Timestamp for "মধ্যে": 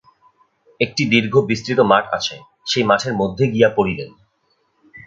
3.13-3.43